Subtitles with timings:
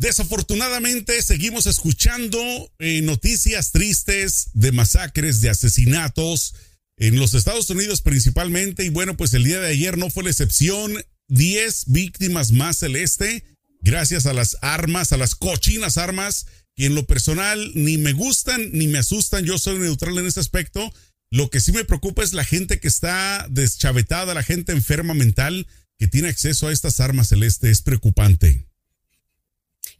[0.00, 2.40] Desafortunadamente seguimos escuchando
[2.78, 6.54] eh, noticias tristes de masacres, de asesinatos
[6.96, 8.82] en los Estados Unidos principalmente.
[8.82, 11.04] Y bueno, pues el día de ayer no fue la excepción.
[11.28, 13.44] Diez víctimas más celeste,
[13.82, 18.70] gracias a las armas, a las cochinas armas, que en lo personal ni me gustan
[18.72, 19.44] ni me asustan.
[19.44, 20.94] Yo soy neutral en ese aspecto.
[21.30, 25.66] Lo que sí me preocupa es la gente que está deschavetada, la gente enferma mental
[25.98, 27.70] que tiene acceso a estas armas celeste.
[27.70, 28.69] Es preocupante.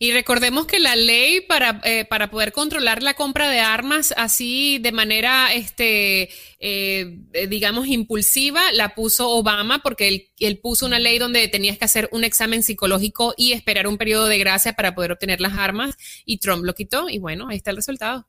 [0.03, 4.79] Y recordemos que la ley para, eh, para poder controlar la compra de armas así
[4.79, 7.19] de manera, este, eh,
[7.51, 12.09] digamos, impulsiva, la puso Obama porque él, él, puso una ley donde tenías que hacer
[12.13, 15.95] un examen psicológico y esperar un periodo de gracia para poder obtener las armas
[16.25, 18.27] y Trump lo quitó y bueno, ahí está el resultado.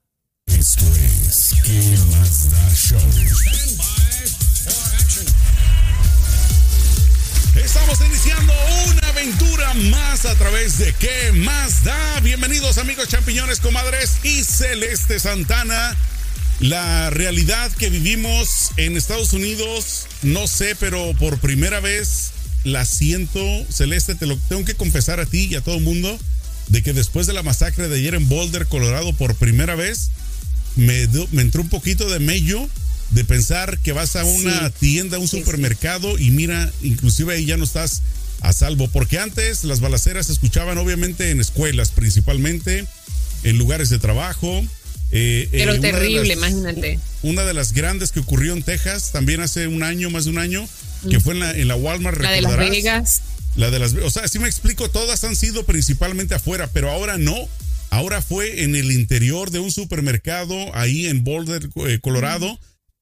[0.48, 1.55] Esto es.
[7.81, 8.53] Estamos iniciando
[8.91, 12.20] una aventura más a través de ¿Qué más da?
[12.20, 15.98] Bienvenidos amigos champiñones, comadres y Celeste Santana.
[16.60, 22.29] La realidad que vivimos en Estados Unidos, no sé, pero por primera vez
[22.63, 26.20] la siento, Celeste, te lo tengo que confesar a ti y a todo el mundo,
[26.68, 30.12] de que después de la masacre de ayer en Boulder, Colorado, por primera vez,
[30.76, 32.70] me, me entró un poquito de mello
[33.12, 37.57] de pensar que vas a una tienda, a un supermercado y mira, inclusive ahí ya
[37.57, 38.01] no estás
[38.40, 42.85] a salvo, porque antes las balaceras se escuchaban obviamente en escuelas principalmente,
[43.43, 44.63] en lugares de trabajo.
[45.12, 46.99] Eh, Pero terrible, imagínate.
[47.21, 50.37] Una de las grandes que ocurrió en Texas también hace un año, más de un
[50.37, 50.67] año,
[51.09, 52.20] que fue en la, en la Walmart.
[52.20, 53.21] La de Las Vegas.
[53.55, 57.17] La de las, o sea, si me explico, todas han sido principalmente afuera, pero ahora
[57.17, 57.35] no.
[57.89, 62.57] Ahora fue en el interior de un supermercado ahí en Boulder, eh, Colorado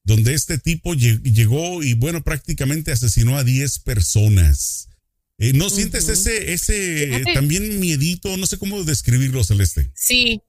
[0.09, 4.89] donde este tipo llegó y bueno, prácticamente asesinó a 10 personas.
[5.37, 8.35] Eh, ¿No sientes ese, ese también miedito?
[8.35, 9.91] No sé cómo describirlo, Celeste.
[9.95, 10.41] Sí,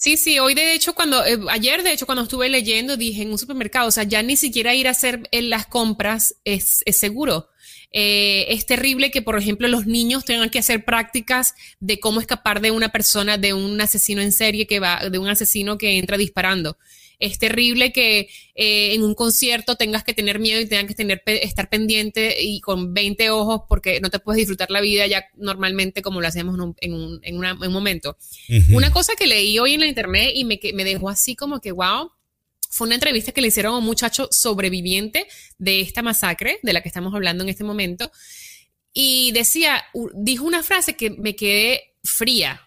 [0.00, 3.32] Sí, sí, hoy de hecho cuando, eh, ayer de hecho cuando estuve leyendo dije en
[3.32, 6.96] un supermercado, o sea, ya ni siquiera ir a hacer eh, las compras es, es
[6.98, 7.48] seguro.
[7.90, 12.70] es terrible que, por ejemplo, los niños tengan que hacer prácticas de cómo escapar de
[12.70, 16.78] una persona, de un asesino en serie que va, de un asesino que entra disparando
[17.18, 21.22] es terrible que eh, en un concierto tengas que tener miedo y tengas que tener,
[21.26, 26.02] estar pendiente y con 20 ojos porque no te puedes disfrutar la vida ya normalmente
[26.02, 28.16] como lo hacemos en un, en un momento.
[28.72, 31.72] Una cosa que leí hoy en la internet y me, me dejó así como que,
[31.72, 32.10] wow,
[32.70, 35.26] fue una entrevista que le hicieron a un muchacho sobreviviente
[35.58, 38.10] de esta masacre de la que estamos hablando en este momento.
[38.92, 42.60] Y decía, dijo una frase que me quedé fría,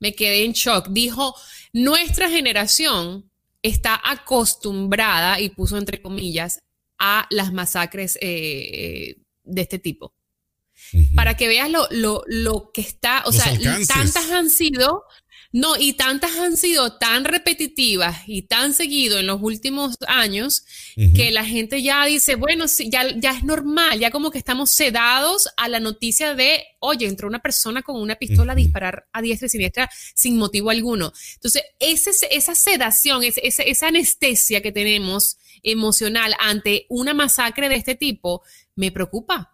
[0.00, 0.88] me quedé en shock.
[0.90, 1.34] Dijo,
[1.72, 3.30] nuestra generación
[3.62, 6.62] está acostumbrada, y puso entre comillas,
[6.98, 10.14] a las masacres eh, de este tipo.
[11.14, 13.46] Para que veas lo, lo, lo que está, o sea,
[13.86, 15.04] tantas han sido,
[15.52, 20.64] no, y tantas han sido tan repetitivas y tan seguido en los últimos años
[21.14, 24.70] que la gente ya dice, bueno, sí, ya, ya es normal, ya como que estamos
[24.70, 29.20] sedados a la noticia de, oye, entró una persona con una pistola a disparar a
[29.20, 31.12] diestra y siniestra sin motivo alguno.
[31.34, 37.94] Entonces, ese, esa sedación, esa, esa anestesia que tenemos emocional ante una masacre de este
[37.94, 38.42] tipo,
[38.74, 39.52] me preocupa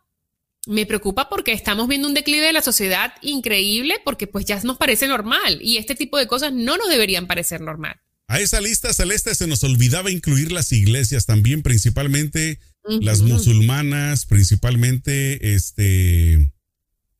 [0.69, 4.77] me preocupa porque estamos viendo un declive de la sociedad increíble porque pues ya nos
[4.77, 7.97] parece normal y este tipo de cosas no nos deberían parecer normal.
[8.29, 12.61] A esa lista celeste se nos olvidaba incluir las iglesias también, principalmente
[13.01, 16.53] las musulmanas, principalmente este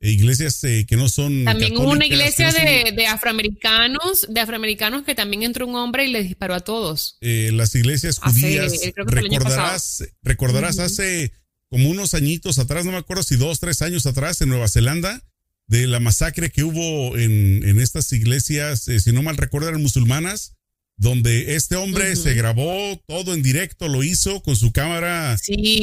[0.01, 5.43] iglesias eh, que no son también hubo una iglesia de, afroamericanos de afroamericanos que también
[5.43, 7.17] entró un hombre y le disparó a todos.
[7.23, 8.75] Eh, las iglesias judías
[9.07, 11.33] recordarás recordarás hace
[11.71, 15.23] como unos añitos atrás, no me acuerdo si dos, tres años atrás, en Nueva Zelanda,
[15.67, 19.83] de la masacre que hubo en, en estas iglesias, eh, si no mal recuerdo, eran
[19.83, 20.55] musulmanas,
[20.97, 25.39] donde este hombre se grabó todo en directo, lo hizo con su cámara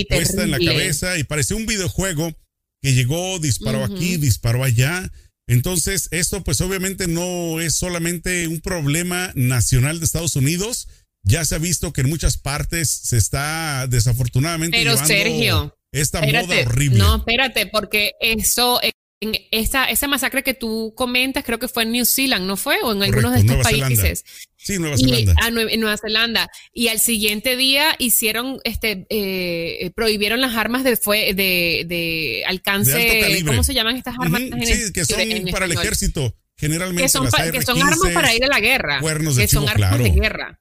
[0.09, 2.35] puesta en la cabeza y parecía un videojuego
[2.81, 5.09] que llegó, disparó aquí, disparó allá.
[5.47, 10.87] Entonces, esto pues obviamente no es solamente un problema nacional de Estados Unidos,
[11.23, 16.59] ya se ha visto que en muchas partes se está desafortunadamente Pero Sergio, esta moda
[16.65, 16.99] horrible.
[16.99, 18.79] No, espérate, porque eso,
[19.21, 22.77] en esa, esa masacre que tú comentas, creo que fue en New Zealand, ¿no fue?
[22.83, 24.23] O en algunos de estos países.
[24.57, 25.35] Sí, Nueva Zelanda.
[25.41, 26.49] Ah, en Nueva Zelanda.
[26.73, 33.43] Y al siguiente día hicieron, este, eh, prohibieron las armas de, fue, de, de alcance.
[33.45, 34.41] ¿Cómo se llaman estas armas?
[34.63, 35.19] sí, que son
[35.51, 36.35] para el ejército.
[36.57, 39.01] Generalmente que son, que son armas para ir a la guerra.
[39.01, 40.59] Cuernos de que son armas de guerra.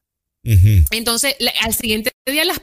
[0.90, 2.60] Entonces, al siguiente las,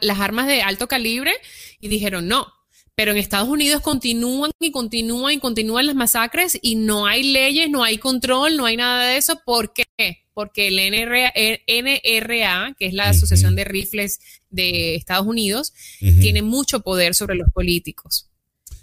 [0.00, 1.32] las armas de alto calibre
[1.80, 2.52] y dijeron no.
[2.94, 7.70] Pero en Estados Unidos continúan y continúan y continúan las masacres y no hay leyes,
[7.70, 9.40] no hay control, no hay nada de eso.
[9.46, 9.86] ¿Por qué?
[10.34, 14.20] Porque el NRA, que es la Asociación de Rifles
[14.50, 18.28] de Estados Unidos, tiene mucho poder sobre los políticos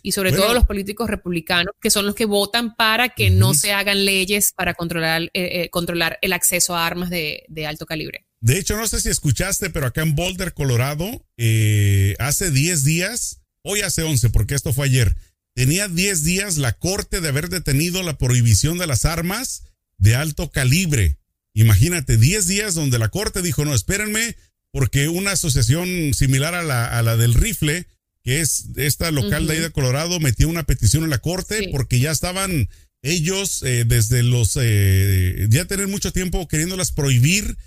[0.02, 3.74] y sobre todo los políticos republicanos, que son los que votan para que no se
[3.74, 8.26] hagan leyes para controlar, eh, eh, controlar el acceso a armas de, alto calibre.
[8.42, 13.42] De hecho, no sé si escuchaste, pero acá en Boulder, Colorado, eh, hace 10 días,
[13.64, 15.16] hoy hace 11, porque esto fue ayer,
[15.56, 19.64] tenía 10 días la corte de haber detenido la prohibición de las armas
[19.98, 21.18] de alto calibre.
[21.54, 24.38] Imagínate, 10 días donde la corte dijo, no, espérenme,
[24.72, 27.88] porque una asociación similar a la, a la del rifle
[28.24, 32.00] que es esta local de ahí de Colorado, metió una petición en la corte porque
[32.00, 32.70] ya estaban
[33.02, 37.58] ellos eh, desde los, eh, ya tener mucho tiempo queriéndolas prohibir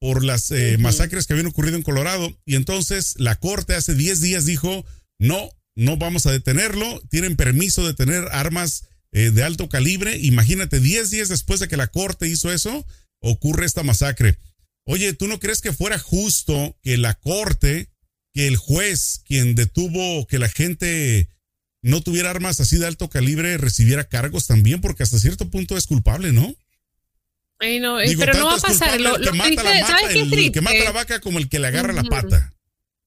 [0.00, 2.36] por las eh, masacres que habían ocurrido en Colorado.
[2.44, 4.84] Y entonces la corte hace 10 días dijo,
[5.18, 10.18] no, no vamos a detenerlo, tienen permiso de tener armas de alto calibre.
[10.18, 12.86] Imagínate, 10 días después de que la corte hizo eso,
[13.20, 14.38] ocurre esta masacre.
[14.84, 17.90] Oye, ¿tú no crees que fuera justo que la corte
[18.32, 21.28] que el juez, quien detuvo que la gente
[21.82, 25.86] no tuviera armas así de alto calibre, recibiera cargos también, porque hasta cierto punto es
[25.86, 26.54] culpable, ¿no?
[27.60, 29.00] Ay, no, eh, pero no va a pasar.
[29.00, 32.04] Lo, que, mata la el, que mata la vaca como el que le agarra la
[32.04, 32.54] pata.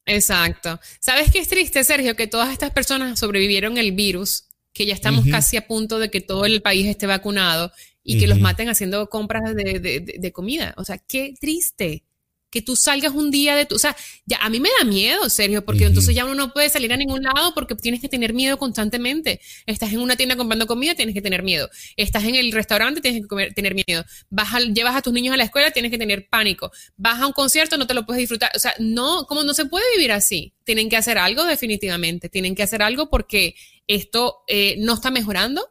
[0.06, 0.80] Exacto.
[1.00, 2.15] ¿Sabes qué es triste, Sergio?
[2.15, 6.21] Que todas estas personas sobrevivieron el virus, que ya estamos casi a punto de que
[6.21, 7.71] todo el país esté vacunado
[8.03, 9.80] y que los maten haciendo compras de,
[10.18, 10.74] de comida.
[10.77, 12.04] O sea, qué triste
[12.51, 13.95] que tú salgas un día de tu, o sea,
[14.25, 16.98] ya a mí me da miedo, Sergio, porque entonces ya uno no puede salir a
[16.98, 19.39] ningún lado porque tienes que tener miedo constantemente.
[19.65, 21.69] Estás en una tienda comprando comida, tienes que tener miedo.
[21.95, 24.03] Estás en el restaurante, tienes que tener miedo.
[24.30, 26.71] Vas a, llevas a tus niños a la escuela, tienes que tener pánico.
[26.98, 28.51] Vas a un concierto, no te lo puedes disfrutar.
[28.54, 30.54] O sea, no, como no se puede vivir así.
[30.65, 32.27] Tienen que hacer algo definitivamente.
[32.27, 33.56] Tienen que hacer algo porque
[33.88, 35.69] esto eh, no está mejorando.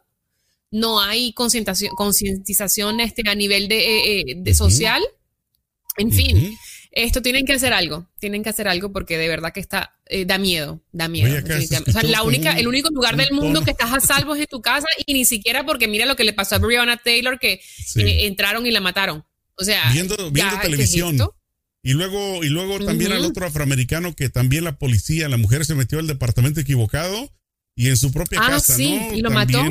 [0.71, 5.03] No hay concientización este, a nivel de, eh, eh, social.
[5.97, 6.57] En fin,
[6.91, 10.25] esto tienen que hacer algo, tienen que hacer algo porque de verdad que está, eh,
[10.25, 11.37] da miedo, da miedo.
[11.37, 14.47] o sea, la única, el único lugar del mundo que estás a salvo es en
[14.47, 17.61] tu casa y ni siquiera porque mira lo que le pasó a Breonna Taylor que
[17.95, 19.23] eh, entraron y la mataron.
[19.55, 21.17] O sea, viendo, viendo televisión.
[21.83, 25.75] y luego, y luego también al otro afroamericano que también la policía, la mujer se
[25.75, 27.31] metió al departamento equivocado
[27.75, 29.13] y en su propia ah, casa, sí, ¿no?
[29.15, 29.63] Y lo mató.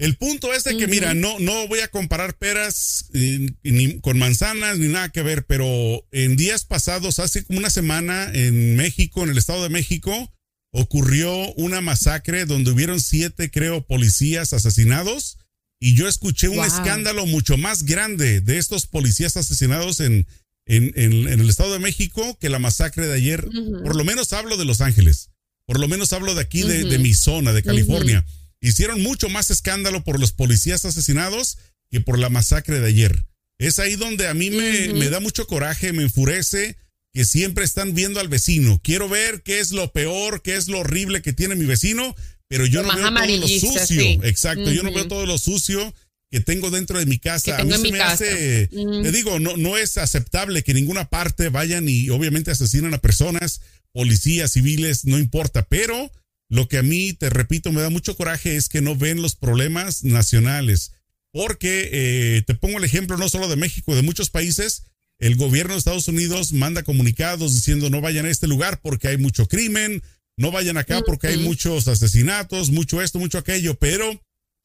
[0.00, 4.18] El punto es de que, mira, no, no voy a comparar peras eh, ni con
[4.18, 5.68] manzanas ni nada que ver, pero
[6.10, 10.32] en días pasados, hace como una semana en México, en el Estado de México,
[10.72, 15.36] ocurrió una masacre donde hubieron siete, creo, policías asesinados.
[15.78, 20.26] Y yo escuché un escándalo mucho más grande de estos policías asesinados en,
[20.64, 23.46] en, en, el Estado de México que la masacre de ayer.
[23.84, 25.28] Por lo menos hablo de Los Ángeles.
[25.66, 28.24] Por lo menos hablo de aquí, de, de, mi zona, de California
[28.60, 31.58] hicieron mucho más escándalo por los policías asesinados
[31.90, 33.24] que por la masacre de ayer.
[33.58, 36.76] Es ahí donde a mí me, da mucho coraje, me enfurece
[37.12, 38.80] que siempre están viendo al vecino.
[38.82, 42.14] Quiero ver qué es lo peor, qué es lo horrible que tiene mi vecino,
[42.48, 44.02] pero yo no veo todo lo sucio.
[44.22, 45.94] Exacto, yo no veo todo lo sucio
[46.30, 47.58] que tengo dentro de mi casa.
[47.58, 51.88] A mí se me hace, te digo, no, no es aceptable que ninguna parte vayan
[51.88, 53.60] y obviamente asesinan a personas,
[53.92, 56.10] policías, civiles, no importa, pero
[56.50, 59.36] lo que a mí, te repito, me da mucho coraje es que no ven los
[59.36, 60.92] problemas nacionales.
[61.32, 64.86] Porque eh, te pongo el ejemplo no solo de México, de muchos países.
[65.18, 69.16] El gobierno de Estados Unidos manda comunicados diciendo no vayan a este lugar porque hay
[69.16, 70.02] mucho crimen,
[70.36, 74.20] no vayan acá porque hay muchos asesinatos, mucho esto, mucho aquello, pero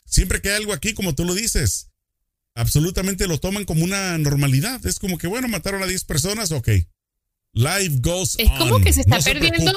[0.05, 1.91] siempre que hay algo aquí, como tú lo dices,
[2.55, 4.83] absolutamente lo toman como una normalidad.
[4.87, 6.69] Es como que, bueno, mataron a 10 personas, ok.
[7.55, 9.71] Life goes es como que se está perdiendo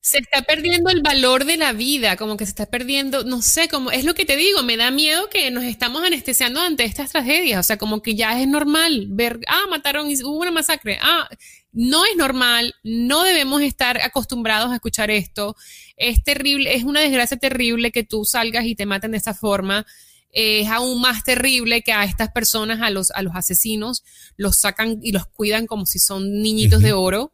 [0.00, 3.68] se, está perdiendo el valor de la vida como que se está perdiendo no sé
[3.68, 7.12] cómo es lo que te digo me da miedo que nos estamos anestesiando ante estas
[7.12, 11.28] tragedias o sea como que ya es normal ver ah mataron hubo una masacre ah
[11.72, 15.54] no es normal no debemos estar acostumbrados a escuchar esto
[15.96, 19.86] es terrible es una desgracia terrible que tú salgas y te maten de esa forma
[20.32, 24.04] es aún más terrible que a estas personas, a los, a los asesinos,
[24.36, 27.32] los sacan y los cuidan como si son niñitos de oro.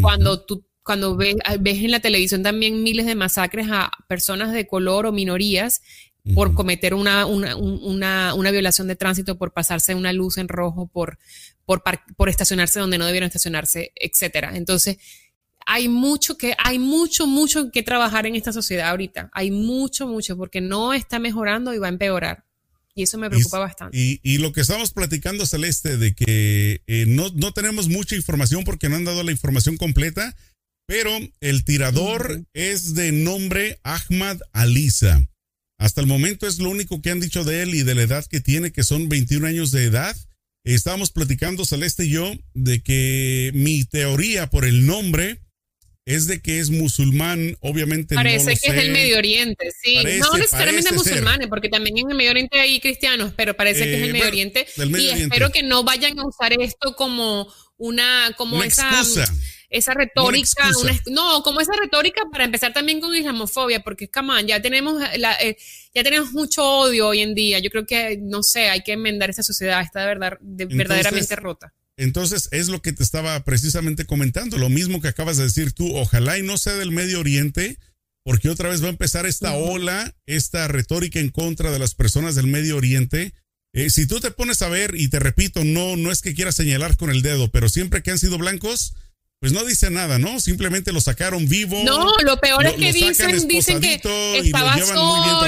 [0.00, 4.68] Cuando tú cuando ves, ves, en la televisión también miles de masacres a personas de
[4.68, 5.82] color o minorías
[6.34, 10.88] por cometer una, una, una, una, violación de tránsito, por pasarse una luz en rojo,
[10.88, 11.18] por,
[11.64, 11.82] por,
[12.16, 14.56] por estacionarse donde no debieron estacionarse, etcétera.
[14.56, 14.98] Entonces,
[15.66, 19.30] hay mucho que, hay mucho, mucho que trabajar en esta sociedad ahorita.
[19.32, 22.44] Hay mucho, mucho, porque no está mejorando y va a empeorar.
[22.94, 23.98] Y eso me preocupa bastante.
[24.22, 28.88] Y, lo que estamos platicando, Celeste, de que eh, no, no tenemos mucha información porque
[28.88, 30.34] no han dado la información completa,
[30.86, 35.20] pero el tirador es de nombre Ahmad Alisa.
[35.78, 38.24] Hasta el momento es lo único que han dicho de él y de la edad
[38.24, 40.16] que tiene, que son 21 años de edad.
[40.64, 45.40] Estábamos platicando Celeste y yo de que mi teoría por el nombre
[46.06, 49.98] es de que es musulmán, obviamente Parece que es del Medio Oriente, sí.
[50.20, 54.02] no necesariamente musulmanes, porque también en el Medio Oriente hay cristianos, pero parece que es
[54.02, 54.66] el eh, Medio Oriente.
[54.76, 58.88] y espero que no vayan a usar esto como una, como esa,
[59.68, 60.70] esa retórica,
[61.10, 65.56] no, como esa retórica para empezar también con islamofobia, porque camán, ya tenemos la, eh,
[65.92, 67.58] ya tenemos mucho odio hoy en día.
[67.58, 71.74] Yo creo que, no sé, hay que enmendar esa sociedad, está de verdad, verdaderamente rota.
[71.96, 75.96] Entonces es lo que te estaba precisamente comentando, lo mismo que acabas de decir tú,
[75.96, 77.78] ojalá y no sea del Medio Oriente,
[78.22, 82.34] porque otra vez va a empezar esta ola, esta retórica en contra de las personas
[82.34, 83.32] del Medio Oriente.
[83.72, 86.52] Eh, si tú te pones a ver, y te repito, no, no es que quiera
[86.52, 88.94] señalar con el dedo, pero siempre que han sido blancos,
[89.38, 90.40] pues no dice nada, ¿no?
[90.40, 91.82] Simplemente lo sacaron vivo.
[91.84, 94.00] No, lo peor es que dicen, dicen que
[94.42, 95.46] estaba solo,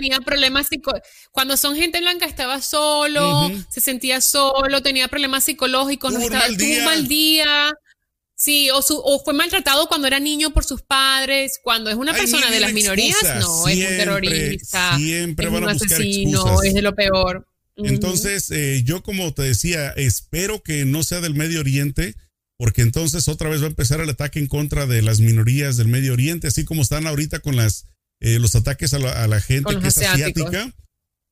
[0.00, 1.08] tenía problemas psicológicos.
[1.32, 6.78] Cuando son gente blanca estaba solo, se sentía solo, tenía problemas psicológicos, no estaba, tuvo
[6.78, 7.74] un mal día.
[8.34, 11.58] Sí, o, o, fue maltratado cuando era niño por sus padres.
[11.62, 14.96] Cuando es una persona de las minorías, no, es un terrorista.
[14.96, 17.48] Siempre es un asesino, es de lo peor.
[17.74, 22.14] Entonces, eh, yo como te decía, espero que no sea del Medio Oriente
[22.58, 25.86] porque entonces otra vez va a empezar el ataque en contra de las minorías del
[25.86, 27.86] Medio Oriente, así como están ahorita con las,
[28.20, 30.72] eh, los ataques a la, gente que es asiática.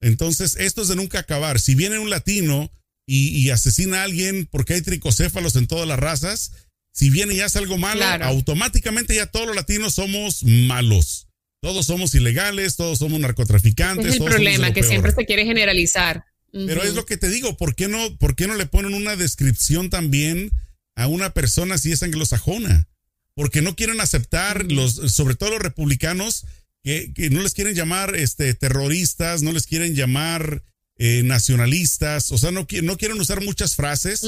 [0.00, 1.60] Entonces, esto es de nunca acabar.
[1.60, 2.70] Si viene un latino
[3.06, 6.52] y, asesina a alguien porque hay tricocéfalos en todas las razas,
[6.92, 11.28] si viene y hace algo malo, automáticamente ya todos los latinos somos malos.
[11.62, 14.06] Todos somos ilegales, todos somos narcotraficantes.
[14.14, 16.24] Es el problema, que siempre se quiere generalizar.
[16.52, 19.16] Pero es lo que te digo, ¿por qué no, por qué no le ponen una
[19.16, 20.52] descripción también?
[20.96, 22.88] a una persona si es anglosajona,
[23.34, 26.46] porque no quieren aceptar los, sobre todo los republicanos,
[26.86, 30.62] que, no les quieren llamar este, terroristas, no les quieren llamar
[30.98, 34.22] eh, nacionalistas, o sea, no, no quieren usar muchas frases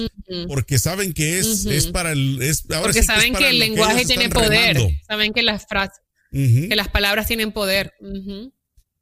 [0.48, 2.42] porque saben que es, es para el...
[2.42, 6.00] Es, porque saben que, el lenguaje tiene poder, saben que las frases,
[6.32, 7.94] que las palabras tienen poder.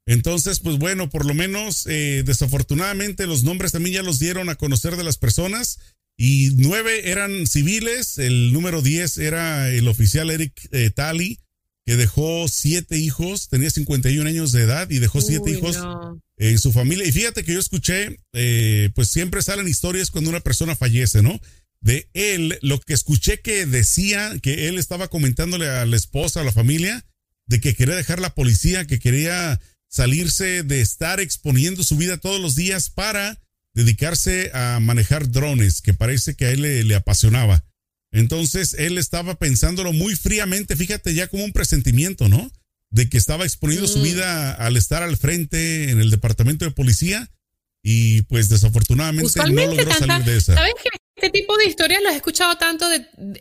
[0.04, 4.54] Entonces, pues bueno, por lo menos eh, desafortunadamente los nombres también ya los dieron a
[4.54, 5.78] conocer de las personas
[6.16, 11.40] y nueve eran civiles, el número diez era el oficial Eric eh, Talley,
[11.86, 15.78] que dejó siete hijos, tenía 51 años de edad y dejó siete hijos
[16.36, 17.06] en su familia.
[17.06, 21.40] Y fíjate que yo escuché, eh, pues siempre salen historias cuando una persona fallece, ¿no?
[21.80, 26.44] De él, lo que escuché que decía, que él estaba comentándole a la esposa, a
[26.44, 27.06] la familia,
[27.46, 32.40] de que quería dejar la policía, que quería salirse de estar exponiendo su vida todos
[32.40, 33.40] los días para
[33.74, 37.64] dedicarse a manejar drones, que parece que a él le, apasionaba.
[38.16, 42.50] Entonces él estaba pensándolo muy fríamente, fíjate ya como un presentimiento, ¿no?
[42.90, 44.02] De que estaba exponiendo su mm.
[44.02, 47.30] vida al estar al frente en el departamento de policía
[47.82, 50.54] y pues desafortunadamente no logró salir de esa.
[51.16, 52.96] Este tipo de historias las he escuchado tanto, de,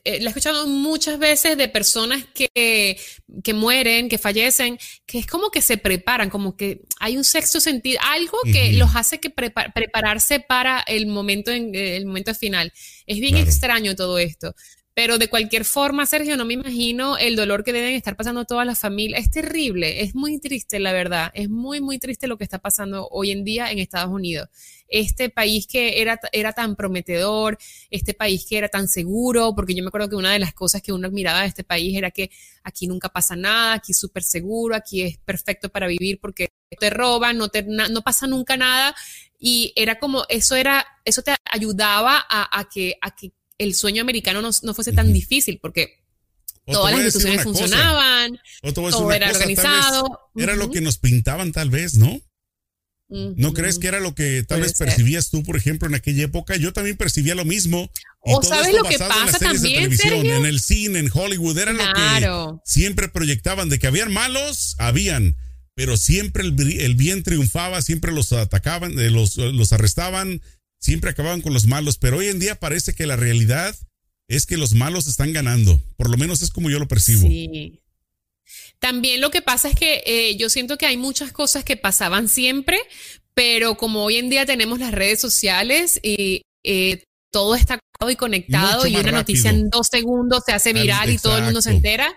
[0.06, 2.98] eh, he escuchado muchas veces de personas que,
[3.44, 7.60] que mueren, que fallecen, que es como que se preparan, como que hay un sexto
[7.60, 12.72] sentido, algo que los hace que prepararse para el momento, en, el momento final.
[13.08, 14.56] Es bien extraño todo esto.
[14.96, 18.66] Pero de cualquier forma, Sergio, no me imagino el dolor que deben estar pasando todas
[18.66, 19.20] las familias.
[19.20, 21.32] Es terrible, es muy triste, la verdad.
[21.34, 24.48] Es muy, muy triste lo que está pasando hoy en día en Estados Unidos.
[24.88, 27.58] Este país que era, era tan prometedor,
[27.92, 30.82] este país que era tan seguro, porque yo me acuerdo que una de las cosas
[30.82, 32.32] que uno admiraba de este país era que
[32.64, 36.90] aquí nunca pasa nada, aquí es súper seguro, aquí es perfecto para vivir porque te
[36.90, 37.68] roban, no, te,
[38.02, 38.96] pasa nunca nada.
[39.38, 44.02] Y era como, eso era, eso te ayudaba a, a que, a que el sueño
[44.02, 46.00] americano no, no fuese tan difícil, porque
[46.66, 48.40] todas las instituciones funcionaban,
[48.74, 50.20] todo era organizado.
[50.36, 52.22] Era lo que nos pintaban tal vez, ¿no?
[53.08, 56.56] ¿No crees que era lo que tal vez percibías tú, por ejemplo, en aquella época?
[56.56, 57.90] Yo también percibía lo mismo.
[58.20, 63.08] o sabes lo que pasa también, en el cine, en Hollywood, era lo que siempre
[63.08, 65.38] proyectaban de que habían malos, habían,
[65.76, 70.42] pero siempre el, bien triunfaba, siempre los atacaban, eh, los, los arrestaban,
[70.86, 73.76] siempre acababan con los malos, pero hoy en día parece que la realidad
[74.28, 75.82] es que los malos están ganando.
[75.98, 77.22] Por lo menos es como yo lo percibo.
[77.22, 77.82] Sí.
[78.80, 82.30] También lo que pasa es que eh, yo siento que hay muchas cosas que pasaban
[82.30, 82.78] siempre,
[83.34, 88.86] pero como hoy en día tenemos las redes sociales y eh, todo está y conectado
[88.86, 92.16] y una noticia en dos segundos se hace viral y todo el mundo se entera,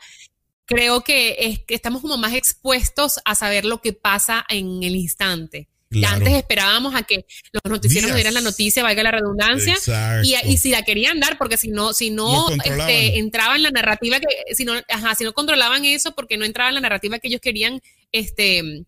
[0.67, 4.97] creo que, es, que estamos como más expuestos a saber lo que pasa en el
[4.97, 5.69] instante
[6.07, 9.75] Antes esperábamos a que los noticieros nos dieran la noticia, valga la redundancia,
[10.23, 13.71] y, y, si la querían dar, porque si no, si no este, entraba en la
[13.71, 17.19] narrativa que, si no, ajá, si no controlaban eso, porque no entraba en la narrativa
[17.19, 17.81] que ellos querían,
[18.13, 18.85] este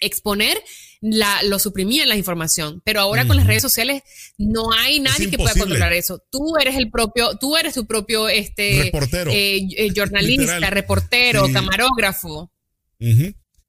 [0.00, 0.56] exponer,
[1.00, 2.82] la, lo suprimían la información.
[2.84, 4.02] Pero ahora con las redes sociales
[4.38, 6.22] no hay nadie que pueda controlar eso.
[6.30, 12.50] Tú eres el propio, tú eres tu propio este reportero, eh, eh, jornalista, reportero, camarógrafo.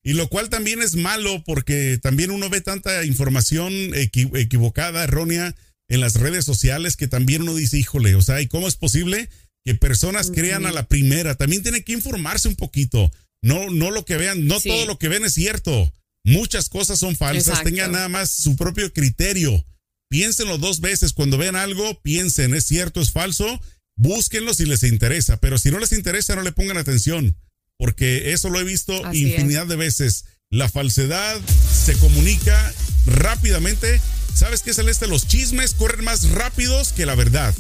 [0.05, 5.55] Y lo cual también es malo porque también uno ve tanta información equivocada, errónea
[5.89, 9.29] en las redes sociales que también uno dice, híjole, o sea, ¿y cómo es posible
[9.65, 11.33] que personas crean a la primera?
[11.33, 13.12] También tiene que informarse un poquito.
[13.41, 15.91] No, no lo que vean, no todo lo que ven es cierto.
[16.24, 17.63] Muchas cosas son falsas.
[17.63, 19.65] Tengan nada más su propio criterio.
[20.09, 21.13] Piénsenlo dos veces.
[21.13, 23.59] Cuando vean algo, piensen, es cierto, es falso.
[23.95, 25.38] Búsquenlo si les interesa.
[25.38, 27.35] Pero si no les interesa, no le pongan atención.
[27.77, 30.25] Porque eso lo he visto infinidad de veces.
[30.50, 31.39] La falsedad
[31.86, 32.74] se comunica
[33.05, 34.00] rápidamente.
[34.34, 35.08] ¿Sabes qué, Celeste?
[35.08, 37.53] Los chismes corren más rápidos que la verdad.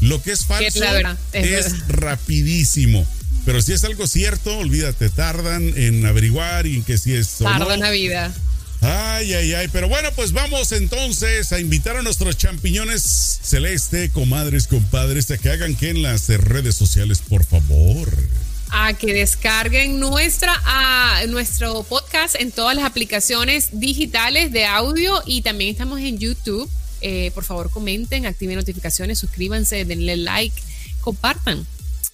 [0.00, 0.84] Lo que es falso
[1.32, 3.06] es rapidísimo.
[3.44, 7.28] Pero si es algo cierto, olvídate, tardan en averiguar y en que si es.
[7.38, 8.32] Tardan la vida.
[8.80, 9.68] Ay, ay, ay.
[9.68, 15.50] Pero bueno, pues vamos entonces a invitar a nuestros champiñones celeste, comadres, compadres, a que
[15.50, 18.10] hagan que en las redes sociales, por favor.
[18.70, 25.42] A que descarguen nuestra, a nuestro podcast en todas las aplicaciones digitales de audio y
[25.42, 26.68] también estamos en YouTube.
[27.00, 30.60] Eh, por favor, comenten, activen notificaciones, suscríbanse, denle like,
[31.00, 31.66] compartan.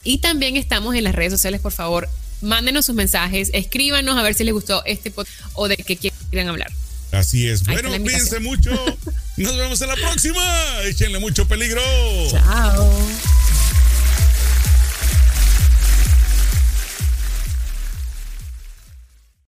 [0.04, 2.08] Y también estamos en las redes sociales, por favor,
[2.40, 6.48] mándenos sus mensajes, escríbanos a ver si les gustó este podcast o de qué quieren
[6.48, 6.72] hablar.
[7.12, 7.64] Así es.
[7.64, 8.70] bueno, cuídense mucho.
[9.36, 10.42] Nos vemos en la próxima.
[10.84, 11.82] Échenle mucho peligro.
[12.30, 12.90] Chao.